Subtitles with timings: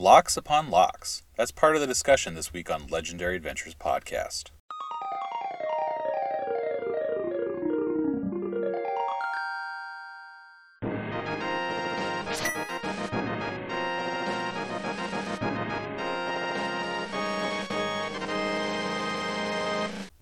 [0.00, 1.24] Locks upon locks.
[1.36, 4.50] That's part of the discussion this week on Legendary Adventures podcast.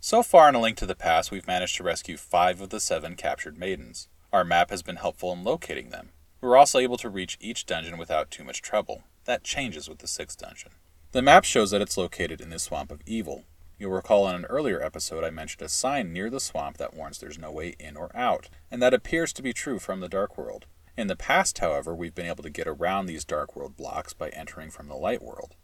[0.00, 2.78] So far in A Link to the Past, we've managed to rescue five of the
[2.78, 4.08] seven captured maidens.
[4.34, 6.10] Our map has been helpful in locating them.
[6.42, 9.04] We were also able to reach each dungeon without too much trouble.
[9.24, 10.72] That changes with the sixth dungeon.
[11.12, 13.44] The map shows that it's located in the Swamp of Evil.
[13.78, 17.18] You'll recall in an earlier episode I mentioned a sign near the swamp that warns
[17.18, 20.36] there's no way in or out, and that appears to be true from the Dark
[20.36, 20.66] World.
[20.96, 24.28] In the past, however, we've been able to get around these Dark World blocks by
[24.30, 25.54] entering from the Light World.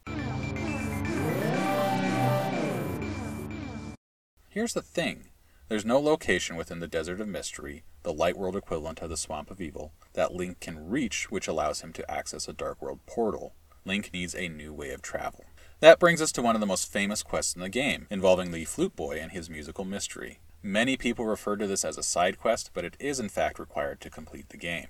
[4.48, 5.30] Here's the thing
[5.68, 9.50] there's no location within the Desert of Mystery, the Light World equivalent of the Swamp
[9.50, 13.54] of Evil, that Link can reach which allows him to access a Dark World portal.
[13.84, 15.44] Link needs a new way of travel.
[15.80, 18.64] That brings us to one of the most famous quests in the game, involving the
[18.64, 20.40] Flute Boy and his musical mystery.
[20.62, 24.00] Many people refer to this as a side quest, but it is in fact required
[24.00, 24.88] to complete the game.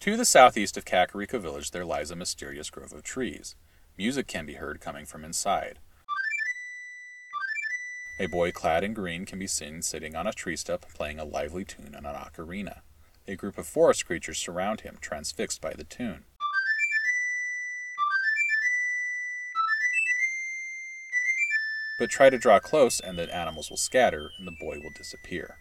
[0.00, 3.54] To the southeast of Kakariko Village there lies a mysterious grove of trees.
[3.96, 5.78] Music can be heard coming from inside.
[8.18, 11.24] A boy clad in green can be seen sitting on a tree stump playing a
[11.24, 12.80] lively tune on an ocarina.
[13.28, 16.24] A group of forest creatures surround him, transfixed by the tune.
[21.98, 25.58] But try to draw close, and the animals will scatter, and the boy will disappear.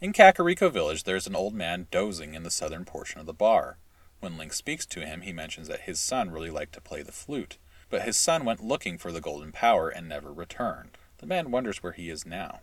[0.00, 3.32] In Kakariko Village, there is an old man dozing in the southern portion of the
[3.32, 3.78] bar.
[4.18, 7.12] When Link speaks to him, he mentions that his son really liked to play the
[7.12, 7.58] flute,
[7.90, 10.96] but his son went looking for the golden power and never returned.
[11.18, 12.60] The man wonders where he is now.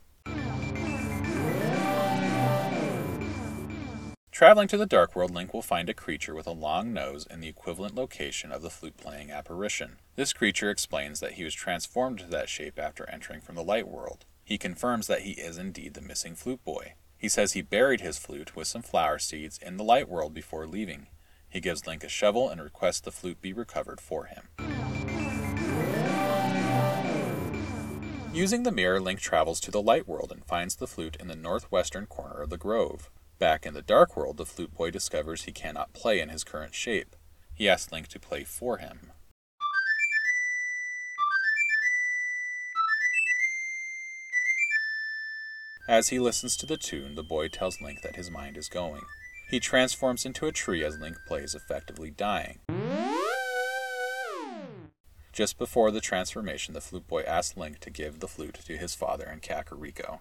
[4.31, 7.39] Traveling to the Dark World, Link will find a creature with a long nose in
[7.39, 9.97] the equivalent location of the flute playing apparition.
[10.15, 13.87] This creature explains that he was transformed to that shape after entering from the Light
[13.87, 14.25] World.
[14.43, 16.93] He confirms that he is indeed the missing flute boy.
[17.17, 20.67] He says he buried his flute with some flower seeds in the Light World before
[20.67, 21.07] leaving.
[21.49, 24.49] He gives Link a shovel and requests the flute be recovered for him.
[28.37, 31.35] Using the mirror, Link travels to the Light World and finds the flute in the
[31.35, 33.09] northwestern corner of the grove.
[33.39, 36.75] Back in the Dark World, the flute boy discovers he cannot play in his current
[36.75, 37.15] shape.
[37.55, 39.11] He asks Link to play for him.
[45.89, 49.01] As he listens to the tune, the boy tells Link that his mind is going.
[49.49, 52.59] He transforms into a tree as Link plays, effectively dying.
[55.37, 58.95] Just before the transformation, the flute boy asks Link to give the flute to his
[58.95, 60.17] father in Kakariko.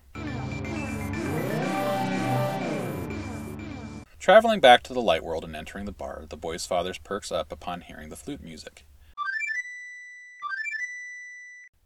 [4.18, 7.50] Traveling back to the light world and entering the bar, the boy's father perks up
[7.50, 8.84] upon hearing the flute music.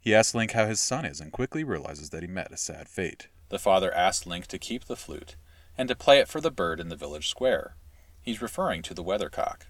[0.01, 2.89] He asks Link how his son is and quickly realizes that he met a sad
[2.89, 3.29] fate.
[3.47, 5.37] The father asks Link to keep the flute
[5.77, 7.77] and to play it for the bird in the village square.
[8.21, 9.67] He's referring to the weathercock.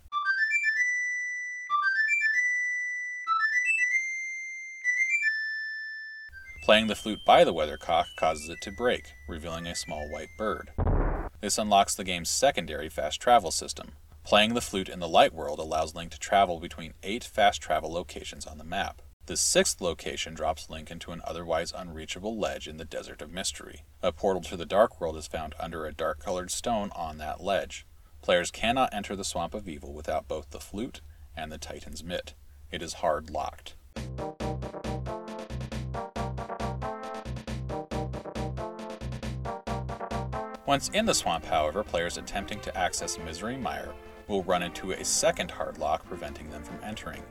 [6.61, 10.71] Playing the flute by the weathercock causes it to break, revealing a small white bird.
[11.41, 13.93] This unlocks the game's secondary fast travel system.
[14.23, 17.91] Playing the flute in the light world allows Link to travel between eight fast travel
[17.91, 19.01] locations on the map.
[19.25, 23.81] The sixth location drops Link into an otherwise unreachable ledge in the Desert of Mystery.
[24.03, 27.41] A portal to the Dark World is found under a dark colored stone on that
[27.41, 27.87] ledge.
[28.21, 31.01] Players cannot enter the Swamp of Evil without both the flute
[31.35, 32.35] and the Titan's Mitt.
[32.71, 33.73] It is hard locked.
[40.71, 43.93] Once in the swamp, however, players attempting to access Misery Mire
[44.29, 47.21] will run into a second hard lock preventing them from entering.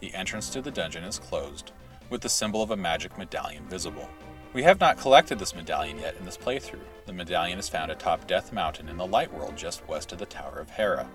[0.00, 1.72] The entrance to the dungeon is closed,
[2.08, 4.08] with the symbol of a magic medallion visible.
[4.54, 6.86] We have not collected this medallion yet in this playthrough.
[7.04, 10.24] The medallion is found atop Death Mountain in the Light World just west of the
[10.24, 11.06] Tower of Hera.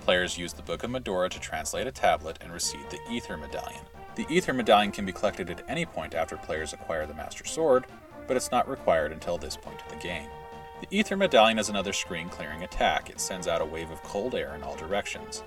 [0.00, 3.82] Players use the Book of Mudora to translate a tablet and receive the Ether Medallion.
[4.14, 7.84] The Ether Medallion can be collected at any point after players acquire the Master Sword,
[8.26, 10.30] but it's not required until this point in the game.
[10.80, 13.10] The Ether Medallion is another screen clearing attack.
[13.10, 15.42] It sends out a wave of cold air in all directions.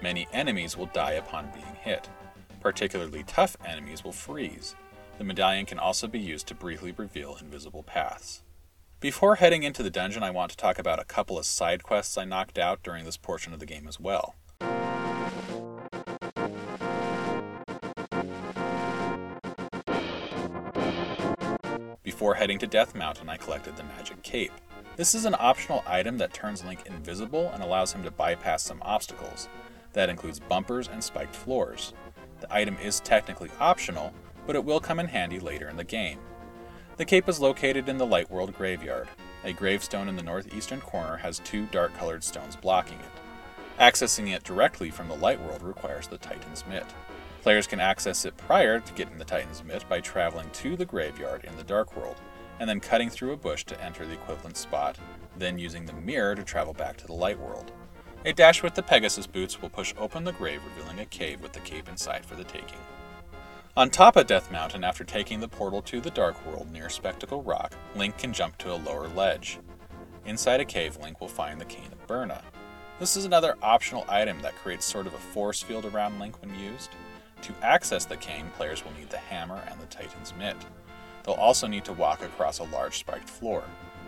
[0.00, 2.08] Many enemies will die upon being hit.
[2.60, 4.76] Particularly tough enemies will freeze.
[5.18, 8.42] The medallion can also be used to briefly reveal invisible paths.
[9.00, 12.16] Before heading into the dungeon, I want to talk about a couple of side quests
[12.16, 14.36] I knocked out during this portion of the game as well.
[22.04, 24.52] Before heading to Death Mountain, I collected the Magic Cape.
[24.96, 28.80] This is an optional item that turns Link invisible and allows him to bypass some
[28.80, 29.46] obstacles.
[29.92, 31.92] That includes bumpers and spiked floors.
[32.40, 34.14] The item is technically optional,
[34.46, 36.18] but it will come in handy later in the game.
[36.96, 39.08] The cape is located in the Light World Graveyard.
[39.44, 43.78] A gravestone in the northeastern corner has two dark colored stones blocking it.
[43.78, 46.86] Accessing it directly from the Light World requires the Titan's Mitt.
[47.42, 51.44] Players can access it prior to getting the Titan's Mitt by traveling to the graveyard
[51.44, 52.16] in the Dark World,
[52.58, 54.98] and then cutting through a bush to enter the equivalent spot,
[55.38, 57.72] then using the mirror to travel back to the Light World.
[58.24, 61.52] A dash with the Pegasus boots will push open the grave, revealing a cave with
[61.52, 62.78] the cape inside for the taking.
[63.76, 67.42] On top of Death Mountain, after taking the portal to the Dark World near Spectacle
[67.42, 69.58] Rock, Link can jump to a lower ledge.
[70.24, 72.42] Inside a cave, Link will find the Cane of Byrna.
[72.98, 76.58] This is another optional item that creates sort of a force field around Link when
[76.58, 76.90] used.
[77.42, 80.56] To access the cane, players will need the hammer and the Titan's Mitt.
[81.26, 83.64] They'll also need to walk across a large spiked floor.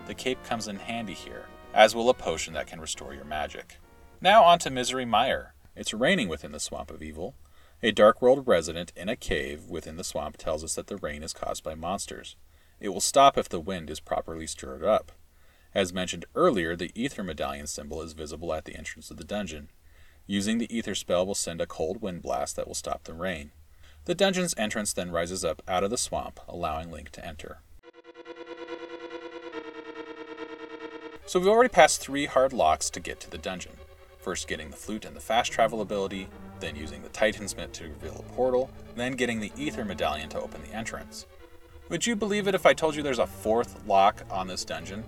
[0.07, 3.79] The cape comes in handy here, as will a potion that can restore your magic.
[4.21, 5.53] Now on to Misery Mire.
[5.77, 7.35] It's raining within the Swamp of Evil,
[7.83, 11.23] a Dark World resident in a cave within the swamp tells us that the rain
[11.23, 12.35] is caused by monsters.
[12.81, 15.13] It will stop if the wind is properly stirred up.
[15.75, 19.71] As mentioned earlier, the Ether Medallion symbol is visible at the entrance of the dungeon.
[20.27, 23.53] Using the Ether spell will send a cold wind blast that will stop the rain.
[24.09, 27.59] The dungeon's entrance then rises up out of the swamp, allowing Link to enter.
[31.27, 33.75] So we've already passed three hard locks to get to the dungeon.
[34.19, 36.29] First getting the flute and the fast travel ability,
[36.59, 40.41] then using the Titan's Mitt to reveal a portal, then getting the Ether Medallion to
[40.41, 41.27] open the entrance.
[41.91, 45.05] Would you believe it if I told you there's a fourth lock on this dungeon?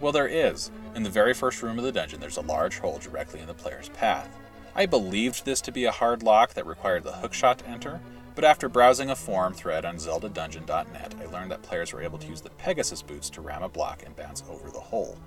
[0.00, 0.72] Well, there is.
[0.96, 3.54] In the very first room of the dungeon, there's a large hole directly in the
[3.54, 4.36] player's path.
[4.74, 8.00] I believed this to be a hard lock that required the hookshot to enter,
[8.34, 12.26] but after browsing a forum thread on ZeldaDungeon.net, I learned that players were able to
[12.26, 15.18] use the Pegasus boots to ram a block and bounce over the hole.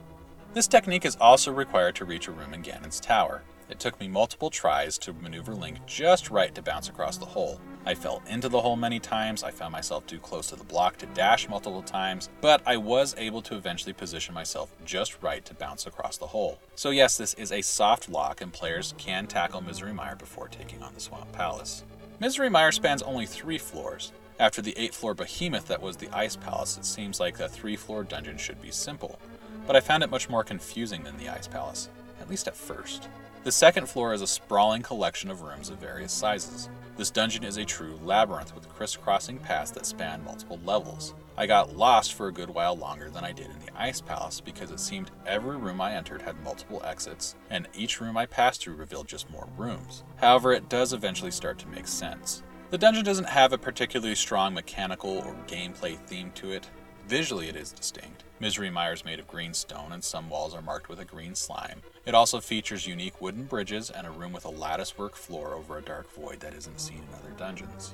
[0.54, 3.44] This technique is also required to reach a room in Ganon's tower.
[3.70, 7.60] It took me multiple tries to maneuver Link just right to bounce across the hole.
[7.88, 10.98] I fell into the hole many times, I found myself too close to the block
[10.98, 15.54] to dash multiple times, but I was able to eventually position myself just right to
[15.54, 16.60] bounce across the hole.
[16.76, 20.82] So, yes, this is a soft lock, and players can tackle Misery Mire before taking
[20.82, 21.84] on the Swamp Palace.
[22.18, 24.14] Misery Mire spans only three floors.
[24.40, 27.76] After the eight floor behemoth that was the Ice Palace, it seems like a three
[27.76, 29.20] floor dungeon should be simple,
[29.68, 31.90] but I found it much more confusing than the Ice Palace,
[32.22, 33.10] at least at first.
[33.44, 36.70] The second floor is a sprawling collection of rooms of various sizes.
[36.96, 41.14] This dungeon is a true labyrinth with crisscrossing paths that span multiple levels.
[41.38, 44.40] I got lost for a good while longer than I did in the Ice Palace
[44.40, 48.62] because it seemed every room I entered had multiple exits, and each room I passed
[48.62, 50.06] through revealed just more rooms.
[50.16, 52.42] However, it does eventually start to make sense.
[52.70, 56.70] The dungeon doesn't have a particularly strong mechanical or gameplay theme to it.
[57.06, 58.24] Visually, it is distinct.
[58.40, 61.36] Misery Mire is made of green stone, and some walls are marked with a green
[61.36, 61.82] slime.
[62.06, 65.82] It also features unique wooden bridges and a room with a latticework floor over a
[65.82, 67.94] dark void that isn't seen in other dungeons.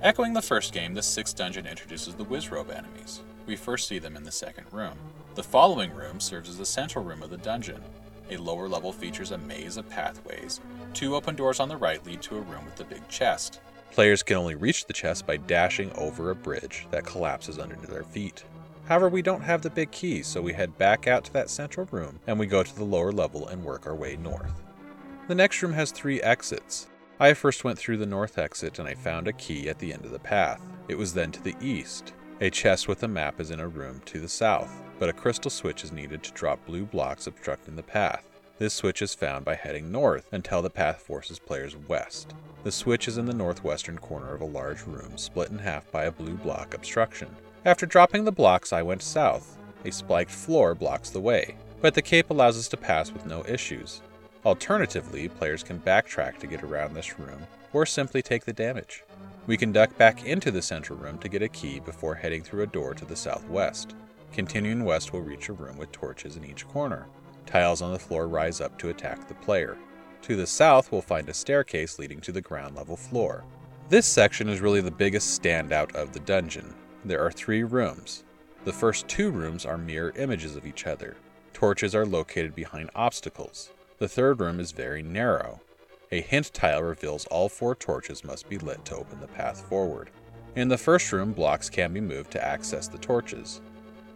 [0.00, 3.22] Echoing the first game, the sixth dungeon introduces the Wizrobe enemies.
[3.46, 4.96] We first see them in the second room.
[5.34, 7.82] The following room serves as the central room of the dungeon.
[8.30, 10.60] A lower level features a maze of pathways.
[10.94, 13.60] Two open doors on the right lead to a room with the big chest.
[13.90, 18.04] Players can only reach the chest by dashing over a bridge that collapses under their
[18.04, 18.44] feet.
[18.84, 21.88] However, we don't have the big key, so we head back out to that central
[21.90, 24.62] room and we go to the lower level and work our way north.
[25.26, 26.86] The next room has three exits.
[27.20, 30.04] I first went through the north exit and I found a key at the end
[30.04, 30.60] of the path.
[30.86, 32.12] It was then to the east.
[32.40, 34.70] A chest with a map is in a room to the south,
[35.00, 38.24] but a crystal switch is needed to drop blue blocks obstructing the path.
[38.58, 42.34] This switch is found by heading north until the path forces players west.
[42.62, 46.04] The switch is in the northwestern corner of a large room split in half by
[46.04, 47.34] a blue block obstruction.
[47.64, 49.58] After dropping the blocks, I went south.
[49.84, 53.44] A spiked floor blocks the way, but the cape allows us to pass with no
[53.48, 54.02] issues.
[54.48, 59.04] Alternatively, players can backtrack to get around this room, or simply take the damage.
[59.46, 62.62] We can duck back into the central room to get a key before heading through
[62.62, 63.94] a door to the southwest.
[64.32, 67.08] Continuing west will reach a room with torches in each corner.
[67.44, 69.76] Tiles on the floor rise up to attack the player.
[70.22, 73.44] To the south, we'll find a staircase leading to the ground level floor.
[73.90, 76.74] This section is really the biggest standout of the dungeon.
[77.04, 78.24] There are three rooms.
[78.64, 81.18] The first two rooms are mirror images of each other.
[81.52, 83.72] Torches are located behind obstacles.
[83.98, 85.60] The third room is very narrow.
[86.12, 90.10] A hint tile reveals all four torches must be lit to open the path forward.
[90.54, 93.60] In the first room, blocks can be moved to access the torches.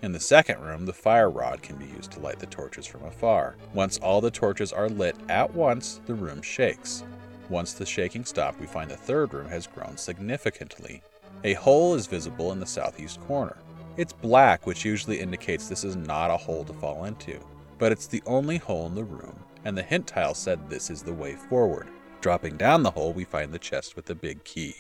[0.03, 3.05] In the second room, the fire rod can be used to light the torches from
[3.05, 3.57] afar.
[3.75, 7.03] Once all the torches are lit at once, the room shakes.
[7.49, 11.03] Once the shaking stops, we find the third room has grown significantly.
[11.43, 13.57] A hole is visible in the southeast corner.
[13.97, 17.41] It's black, which usually indicates this is not a hole to fall into,
[17.79, 21.03] but it's the only hole in the room, and the hint tile said this is
[21.03, 21.89] the way forward.
[22.21, 24.77] Dropping down the hole, we find the chest with the big key.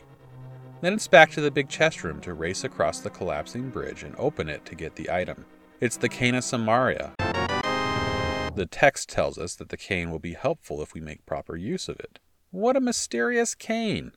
[0.81, 4.15] Then it's back to the big chest room to race across the collapsing bridge and
[4.17, 5.45] open it to get the item.
[5.81, 7.15] It's the Cane of Somaria.
[8.55, 11.89] The text tells us that the cane will be helpful if we make proper use
[11.89, 12.19] of it.
[12.51, 14.13] What a mysterious cane!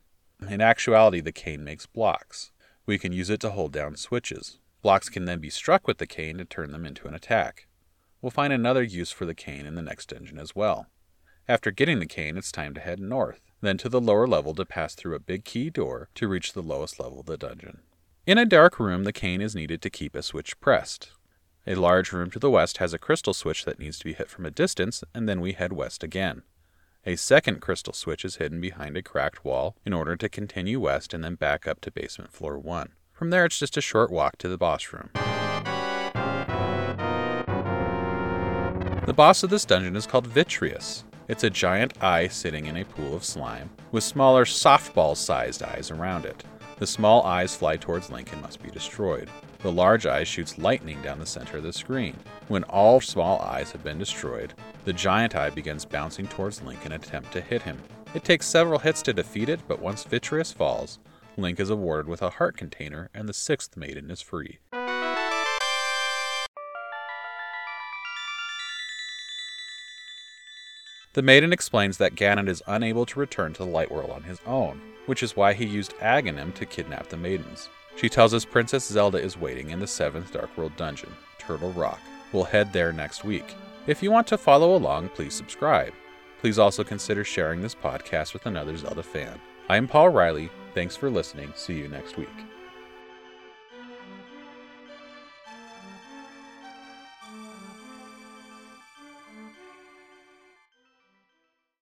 [0.48, 2.52] In actuality, the cane makes blocks.
[2.84, 4.58] We can use it to hold down switches.
[4.82, 7.65] Blocks can then be struck with the cane to turn them into an attack.
[8.26, 10.88] We'll find another use for the cane in the next dungeon as well.
[11.46, 14.64] After getting the cane, it's time to head north, then to the lower level to
[14.64, 17.82] pass through a big key door to reach the lowest level of the dungeon.
[18.26, 21.12] In a dark room, the cane is needed to keep a switch pressed.
[21.68, 24.28] A large room to the west has a crystal switch that needs to be hit
[24.28, 26.42] from a distance, and then we head west again.
[27.04, 31.14] A second crystal switch is hidden behind a cracked wall in order to continue west
[31.14, 32.88] and then back up to basement floor 1.
[33.12, 35.10] From there, it's just a short walk to the boss room.
[39.06, 41.04] The boss of this dungeon is called Vitreous.
[41.28, 45.92] It's a giant eye sitting in a pool of slime, with smaller softball sized eyes
[45.92, 46.42] around it.
[46.80, 49.30] The small eyes fly towards Link and must be destroyed.
[49.60, 52.16] The large eye shoots lightning down the center of the screen.
[52.48, 56.90] When all small eyes have been destroyed, the giant eye begins bouncing towards Link in
[56.90, 57.80] an attempt to hit him.
[58.12, 60.98] It takes several hits to defeat it, but once Vitreous falls,
[61.36, 64.58] Link is awarded with a heart container and the sixth maiden is free.
[71.16, 74.38] The maiden explains that Ganon is unable to return to the Light World on his
[74.44, 77.70] own, which is why he used Aghanim to kidnap the maidens.
[77.96, 81.08] She tells us Princess Zelda is waiting in the seventh Dark World dungeon,
[81.38, 82.00] Turtle Rock.
[82.34, 83.54] We'll head there next week.
[83.86, 85.94] If you want to follow along, please subscribe.
[86.42, 89.40] Please also consider sharing this podcast with another Zelda fan.
[89.70, 90.50] I'm Paul Riley.
[90.74, 91.50] Thanks for listening.
[91.56, 92.28] See you next week.